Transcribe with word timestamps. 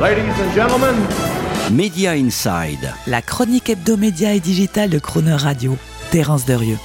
Ladies 0.00 0.30
and 0.40 0.54
gentlemen, 0.54 0.94
Media 1.72 2.14
Inside. 2.14 2.94
La 3.08 3.20
chronique 3.20 3.68
hebdomédia 3.68 4.32
et 4.32 4.38
digitale 4.38 4.90
de 4.90 5.00
Croner 5.00 5.34
Radio. 5.34 5.76
Terence 6.12 6.46
Derieux. 6.46 6.78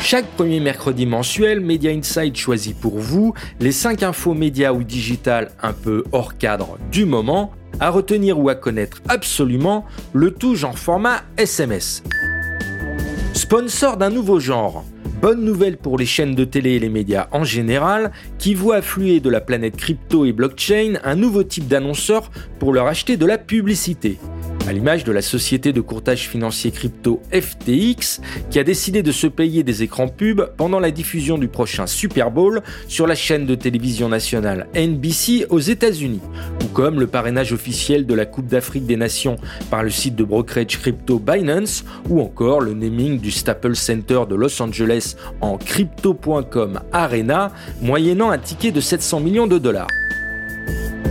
Chaque 0.00 0.26
premier 0.36 0.60
mercredi 0.60 1.04
mensuel, 1.04 1.58
Media 1.58 1.90
Inside 1.90 2.36
choisit 2.36 2.78
pour 2.78 3.00
vous 3.00 3.34
les 3.58 3.72
5 3.72 4.04
infos 4.04 4.34
médias 4.34 4.72
ou 4.72 4.84
digital 4.84 5.50
un 5.60 5.72
peu 5.72 6.04
hors 6.12 6.38
cadre 6.38 6.78
du 6.92 7.06
moment, 7.06 7.50
à 7.80 7.90
retenir 7.90 8.38
ou 8.38 8.48
à 8.48 8.54
connaître 8.54 9.02
absolument, 9.08 9.84
le 10.12 10.30
tout 10.30 10.54
genre 10.54 10.78
format 10.78 11.22
SMS. 11.38 12.04
Sponsor 13.34 13.96
d'un 13.96 14.10
nouveau 14.10 14.38
genre, 14.38 14.84
Bonne 15.22 15.44
nouvelle 15.44 15.76
pour 15.76 15.98
les 15.98 16.04
chaînes 16.04 16.34
de 16.34 16.42
télé 16.42 16.70
et 16.72 16.78
les 16.80 16.88
médias 16.88 17.28
en 17.30 17.44
général, 17.44 18.10
qui 18.38 18.54
voient 18.54 18.78
affluer 18.78 19.20
de 19.20 19.30
la 19.30 19.40
planète 19.40 19.76
crypto 19.76 20.24
et 20.24 20.32
blockchain 20.32 20.94
un 21.04 21.14
nouveau 21.14 21.44
type 21.44 21.68
d'annonceurs 21.68 22.32
pour 22.58 22.72
leur 22.72 22.88
acheter 22.88 23.16
de 23.16 23.24
la 23.24 23.38
publicité 23.38 24.18
à 24.66 24.72
l'image 24.72 25.04
de 25.04 25.12
la 25.12 25.22
société 25.22 25.72
de 25.72 25.80
courtage 25.80 26.28
financier 26.28 26.70
crypto 26.70 27.20
FTX, 27.32 28.20
qui 28.50 28.58
a 28.58 28.64
décidé 28.64 29.02
de 29.02 29.12
se 29.12 29.26
payer 29.26 29.62
des 29.62 29.82
écrans 29.82 30.08
pubs 30.08 30.50
pendant 30.56 30.80
la 30.80 30.90
diffusion 30.90 31.38
du 31.38 31.48
prochain 31.48 31.86
Super 31.86 32.30
Bowl 32.30 32.62
sur 32.88 33.06
la 33.06 33.14
chaîne 33.14 33.46
de 33.46 33.54
télévision 33.54 34.08
nationale 34.08 34.68
NBC 34.74 35.46
aux 35.50 35.58
États-Unis, 35.58 36.20
ou 36.62 36.66
comme 36.68 37.00
le 37.00 37.06
parrainage 37.06 37.52
officiel 37.52 38.06
de 38.06 38.14
la 38.14 38.26
Coupe 38.26 38.46
d'Afrique 38.46 38.86
des 38.86 38.96
Nations 38.96 39.36
par 39.70 39.82
le 39.82 39.90
site 39.90 40.16
de 40.16 40.24
brokerage 40.24 40.78
crypto 40.78 41.18
Binance, 41.18 41.84
ou 42.08 42.20
encore 42.20 42.60
le 42.60 42.74
naming 42.74 43.18
du 43.18 43.30
Staples 43.30 43.76
Center 43.76 44.22
de 44.28 44.34
Los 44.34 44.60
Angeles 44.62 45.16
en 45.40 45.58
crypto.com 45.58 46.80
Arena, 46.92 47.52
moyennant 47.80 48.30
un 48.30 48.38
ticket 48.38 48.70
de 48.70 48.80
700 48.80 49.20
millions 49.20 49.46
de 49.46 49.58
dollars. 49.58 49.88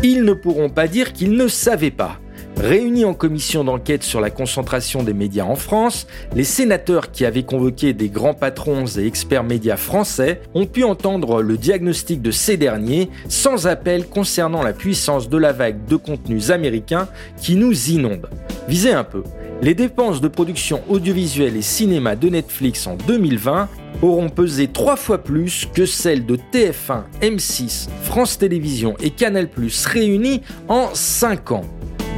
Ils 0.04 0.24
ne 0.24 0.34
pourront 0.34 0.70
pas 0.70 0.88
dire 0.88 1.14
qu'ils 1.14 1.34
ne 1.34 1.48
savaient 1.48 1.92
pas. 1.92 2.20
Réunis 2.62 3.06
en 3.06 3.16
commission 3.16 3.64
d'enquête 3.64 4.04
sur 4.04 4.22
la 4.22 4.30
concentration 4.30 5.02
des 5.02 5.16
médias 5.16 5.46
en 5.46 5.56
France, 5.56 6.06
les 6.36 6.44
sénateurs 6.44 7.10
qui 7.10 7.26
avaient 7.26 7.42
convoqué 7.42 7.94
des 7.94 8.10
grands 8.10 8.36
patrons 8.36 8.86
et 8.86 9.08
experts 9.08 9.44
médias 9.44 9.78
français 9.78 10.42
ont 10.54 10.68
pu 10.68 10.84
entendre 10.84 11.42
le 11.42 11.58
diagnostic 11.58 12.22
de 12.22 12.30
ces 12.30 12.58
derniers 12.58 13.10
sans 13.30 13.66
appel 13.66 14.06
concernant 14.08 14.62
la 14.62 14.74
puissance 14.74 15.28
de 15.28 15.38
la 15.38 15.54
vague 15.54 15.88
de 15.88 15.96
contenus 15.96 16.52
américains 16.52 17.08
qui 17.42 17.56
nous 17.56 17.90
inonde. 17.90 18.30
Visez 18.68 18.94
un 18.94 19.06
peu. 19.06 19.24
Les 19.64 19.74
dépenses 19.74 20.22
de 20.22 20.28
production 20.28 20.82
audiovisuelle 20.88 21.58
et 21.58 21.64
cinéma 21.64 22.16
de 22.16 22.30
Netflix 22.30 22.86
en 22.86 22.96
2020 22.96 23.70
auront 24.04 24.30
pesé 24.30 24.68
trois 24.68 24.98
fois 24.98 25.18
plus 25.18 25.68
que 25.74 25.88
celles 25.88 26.28
de 26.28 26.38
TF1, 26.54 27.06
M6, 27.24 27.88
France 28.04 28.38
Télévisions 28.38 28.96
et 29.02 29.10
Canal⁇ 29.10 29.48
réunies 29.88 30.42
en 30.68 30.90
5 30.94 31.54
ans. 31.54 31.66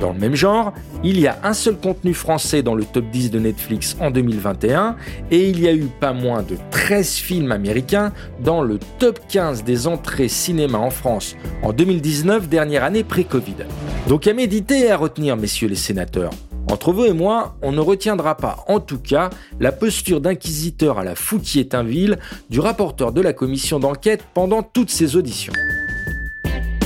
Dans 0.04 0.12
le 0.12 0.20
même 0.20 0.36
genre, 0.36 0.74
il 1.02 1.18
y 1.18 1.28
a 1.28 1.40
un 1.44 1.54
seul 1.54 1.78
contenu 1.78 2.14
français 2.14 2.62
dans 2.62 2.76
le 2.76 2.84
top 2.84 3.06
10 3.10 3.32
de 3.32 3.40
Netflix 3.40 3.96
en 4.02 4.12
2021 4.12 4.98
et 5.32 5.48
il 5.48 5.62
y 5.62 5.68
a 5.70 5.74
eu 5.74 5.86
pas 5.86 6.12
moins 6.12 6.42
de 6.42 6.58
13 6.72 7.14
films 7.14 7.54
américains 7.54 8.12
dans 8.42 8.62
le 8.62 8.80
top 9.00 9.22
15 9.30 9.64
des 9.64 9.88
entrées 9.88 10.28
cinéma 10.28 10.78
en 10.78 10.90
France 10.90 11.38
en 11.62 11.72
2019, 11.72 12.50
dernière 12.50 12.84
année 12.84 13.06
pré-Covid. 13.06 13.56
Donc 14.10 14.28
à 14.28 14.34
méditer 14.34 14.88
et 14.88 14.92
à 14.92 14.98
retenir, 14.98 15.38
messieurs 15.38 15.70
les 15.70 15.76
sénateurs. 15.76 16.32
Entre 16.70 16.92
vous 16.92 17.06
et 17.06 17.14
moi, 17.14 17.56
on 17.62 17.72
ne 17.72 17.80
retiendra 17.80 18.36
pas, 18.36 18.66
en 18.68 18.82
tout 18.82 19.00
cas, 19.00 19.30
la 19.62 19.72
posture 19.72 20.20
d'inquisiteur 20.20 21.00
à 21.00 21.06
la 21.06 21.16
Fouquier-Tinville 21.16 22.20
du 22.50 22.60
rapporteur 22.60 23.14
de 23.14 23.22
la 23.22 23.32
commission 23.32 23.80
d'enquête 23.80 24.26
pendant 24.34 24.64
toutes 24.64 24.90
ces 24.90 25.16
auditions. 25.16 25.54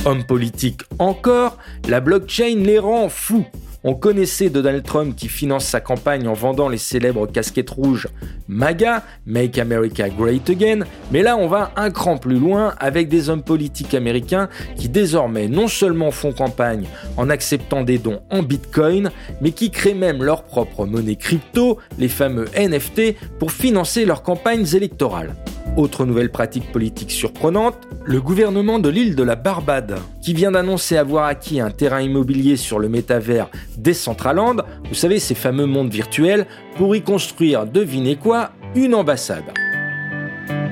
Homme 0.04 0.24
politique 0.24 0.82
encore, 0.98 1.58
la 1.88 2.00
blockchain 2.00 2.56
les 2.56 2.78
rend 2.78 3.08
fous. 3.08 3.44
On 3.84 3.94
connaissait 3.94 4.48
Donald 4.48 4.84
Trump 4.84 5.14
qui 5.16 5.28
finance 5.28 5.64
sa 5.64 5.80
campagne 5.80 6.26
en 6.28 6.32
vendant 6.32 6.68
les 6.68 6.78
célèbres 6.78 7.26
casquettes 7.26 7.70
rouges 7.70 8.08
MAGA, 8.48 9.02
Make 9.26 9.58
America 9.58 10.08
Great 10.08 10.50
Again, 10.50 10.80
mais 11.10 11.22
là 11.22 11.36
on 11.36 11.48
va 11.48 11.72
un 11.76 11.90
cran 11.90 12.16
plus 12.16 12.38
loin 12.38 12.74
avec 12.78 13.08
des 13.08 13.28
hommes 13.28 13.42
politiques 13.42 13.94
américains 13.94 14.48
qui 14.76 14.88
désormais 14.88 15.48
non 15.48 15.68
seulement 15.68 16.10
font 16.10 16.32
campagne 16.32 16.86
en 17.16 17.28
acceptant 17.30 17.82
des 17.82 17.98
dons 17.98 18.20
en 18.30 18.42
Bitcoin, 18.42 19.10
mais 19.40 19.52
qui 19.52 19.70
créent 19.70 19.94
même 19.94 20.22
leur 20.22 20.44
propre 20.44 20.86
monnaie 20.86 21.16
crypto, 21.16 21.78
les 21.98 22.08
fameux 22.08 22.46
NFT, 22.56 23.14
pour 23.38 23.52
financer 23.52 24.04
leurs 24.04 24.22
campagnes 24.22 24.66
électorales. 24.74 25.34
Autre 25.76 26.06
nouvelle 26.06 26.30
pratique 26.30 26.72
politique 26.72 27.10
surprenante, 27.10 27.76
le 28.04 28.20
gouvernement 28.20 28.78
de 28.78 28.88
l'île 28.88 29.14
de 29.14 29.22
la 29.22 29.36
Barbade, 29.36 29.98
qui 30.22 30.34
vient 30.34 30.50
d'annoncer 30.50 30.96
avoir 30.96 31.26
acquis 31.26 31.60
un 31.60 31.70
terrain 31.70 32.00
immobilier 32.00 32.56
sur 32.56 32.78
le 32.78 32.88
métavers 32.88 33.48
Decentraland, 33.76 34.62
vous 34.88 34.94
savez 34.94 35.18
ces 35.20 35.34
fameux 35.34 35.66
mondes 35.66 35.92
virtuels, 35.92 36.46
pour 36.76 36.96
y 36.96 37.02
construire, 37.02 37.66
devinez 37.66 38.16
quoi, 38.16 38.50
une 38.74 38.94
ambassade. 38.94 39.52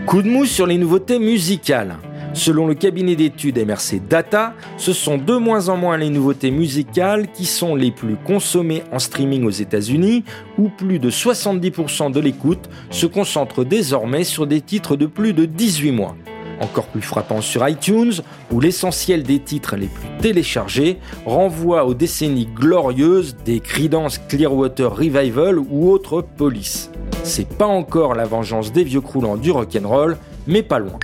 Coup 0.06 0.22
de 0.22 0.28
mousse 0.28 0.50
sur 0.50 0.66
les 0.66 0.78
nouveautés 0.78 1.18
musicales. 1.18 1.96
Selon 2.36 2.66
le 2.66 2.74
cabinet 2.74 3.16
d'études 3.16 3.58
MRC 3.58 3.98
Data, 4.10 4.52
ce 4.76 4.92
sont 4.92 5.16
de 5.16 5.36
moins 5.36 5.70
en 5.70 5.78
moins 5.78 5.96
les 5.96 6.10
nouveautés 6.10 6.50
musicales 6.50 7.28
qui 7.32 7.46
sont 7.46 7.74
les 7.74 7.90
plus 7.90 8.16
consommées 8.16 8.82
en 8.92 8.98
streaming 8.98 9.44
aux 9.44 9.50
États-Unis, 9.50 10.22
où 10.58 10.68
plus 10.68 10.98
de 10.98 11.10
70% 11.10 12.12
de 12.12 12.20
l'écoute 12.20 12.68
se 12.90 13.06
concentre 13.06 13.64
désormais 13.64 14.22
sur 14.22 14.46
des 14.46 14.60
titres 14.60 14.96
de 14.96 15.06
plus 15.06 15.32
de 15.32 15.46
18 15.46 15.92
mois. 15.92 16.14
Encore 16.60 16.88
plus 16.88 17.00
frappant 17.00 17.40
sur 17.40 17.66
iTunes, 17.66 18.12
où 18.52 18.60
l'essentiel 18.60 19.22
des 19.22 19.38
titres 19.38 19.76
les 19.76 19.88
plus 19.88 20.08
téléchargés 20.20 20.98
renvoie 21.24 21.86
aux 21.86 21.94
décennies 21.94 22.48
glorieuses 22.54 23.34
des 23.46 23.60
Creedence 23.60 24.18
Clearwater 24.28 24.94
Revival 24.94 25.58
ou 25.58 25.90
autres 25.90 26.20
polices. 26.20 26.90
C'est 27.22 27.48
pas 27.48 27.66
encore 27.66 28.14
la 28.14 28.26
vengeance 28.26 28.72
des 28.72 28.84
vieux 28.84 29.00
croulants 29.00 29.38
du 29.38 29.50
rock'n'roll, 29.50 30.18
mais 30.46 30.62
pas 30.62 30.78
loin. 30.78 30.98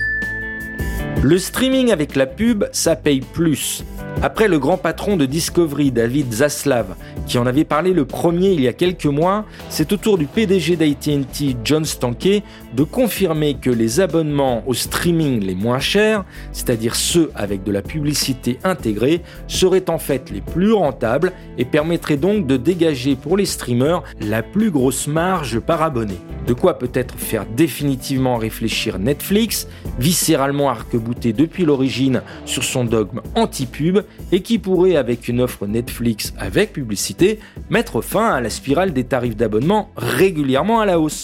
Le 1.23 1.37
streaming 1.37 1.93
avec 1.93 2.17
la 2.17 2.25
pub, 2.25 2.65
ça 2.73 2.97
paye 2.97 3.21
plus. 3.21 3.85
Après 4.21 4.47
le 4.47 4.57
grand 4.57 4.77
patron 4.77 5.17
de 5.17 5.25
Discovery, 5.25 5.91
David 5.91 6.31
Zaslav, 6.31 6.95
qui 7.27 7.37
en 7.37 7.45
avait 7.45 7.65
parlé 7.65 7.93
le 7.93 8.05
premier 8.05 8.51
il 8.51 8.61
y 8.61 8.67
a 8.67 8.73
quelques 8.73 9.05
mois, 9.05 9.45
c'est 9.69 9.91
au 9.91 9.97
tour 9.97 10.17
du 10.17 10.27
PDG 10.27 10.77
d'AT&T, 10.77 11.57
John 11.63 11.83
Stankey, 11.83 12.43
de 12.73 12.83
confirmer 12.83 13.55
que 13.55 13.69
les 13.69 13.99
abonnements 13.99 14.63
au 14.65 14.73
streaming 14.73 15.41
les 15.41 15.55
moins 15.55 15.79
chers, 15.79 16.23
c'est-à-dire 16.53 16.95
ceux 16.95 17.31
avec 17.35 17.63
de 17.63 17.71
la 17.71 17.81
publicité 17.81 18.59
intégrée, 18.63 19.21
seraient 19.47 19.89
en 19.89 19.97
fait 19.97 20.29
les 20.29 20.41
plus 20.41 20.71
rentables 20.71 21.33
et 21.57 21.65
permettraient 21.65 22.17
donc 22.17 22.47
de 22.47 22.55
dégager 22.55 23.15
pour 23.15 23.35
les 23.35 23.45
streamers 23.45 24.03
la 24.21 24.41
plus 24.41 24.71
grosse 24.71 25.07
marge 25.07 25.59
par 25.59 25.81
abonné. 25.81 26.15
De 26.47 26.53
quoi 26.53 26.77
peut-être 26.77 27.15
faire 27.15 27.45
définitivement 27.45 28.37
réfléchir 28.37 28.99
Netflix, 28.99 29.67
viscéralement 29.99 30.69
arc-bouté 30.69 31.33
depuis 31.33 31.65
l'origine 31.65 32.21
sur 32.45 32.63
son 32.63 32.85
dogme 32.85 33.21
anti-pub 33.35 34.02
et 34.31 34.41
qui 34.41 34.59
pourrait, 34.59 34.95
avec 34.95 35.27
une 35.27 35.41
offre 35.41 35.67
Netflix 35.67 36.33
avec 36.37 36.73
publicité, 36.73 37.39
mettre 37.69 38.01
fin 38.01 38.29
à 38.29 38.41
la 38.41 38.49
spirale 38.49 38.93
des 38.93 39.03
tarifs 39.03 39.35
d'abonnement 39.35 39.91
régulièrement 39.95 40.79
à 40.79 40.85
la 40.85 40.99
hausse. 40.99 41.23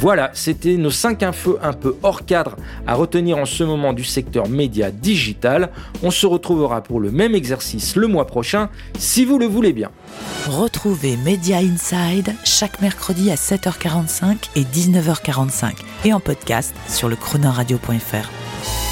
Voilà, 0.00 0.30
c'était 0.34 0.76
nos 0.76 0.90
5 0.90 1.22
infos 1.22 1.58
un 1.62 1.72
peu 1.72 1.96
hors 2.02 2.26
cadre 2.26 2.56
à 2.86 2.94
retenir 2.94 3.38
en 3.38 3.46
ce 3.46 3.64
moment 3.64 3.94
du 3.94 4.04
secteur 4.04 4.46
média 4.46 4.90
digital. 4.90 5.70
On 6.02 6.10
se 6.10 6.26
retrouvera 6.26 6.82
pour 6.82 7.00
le 7.00 7.10
même 7.10 7.34
exercice 7.34 7.96
le 7.96 8.06
mois 8.06 8.26
prochain, 8.26 8.68
si 8.98 9.24
vous 9.24 9.38
le 9.38 9.46
voulez 9.46 9.72
bien. 9.72 9.90
Retrouvez 10.48 11.16
Media 11.16 11.58
Inside 11.58 12.34
chaque 12.44 12.80
mercredi 12.82 13.30
à 13.30 13.36
7h45 13.36 14.50
et 14.54 14.62
19h45 14.62 15.72
et 16.04 16.12
en 16.12 16.20
podcast 16.20 16.74
sur 16.88 17.08
le 17.08 17.16
chronoradio.fr. 17.16 18.85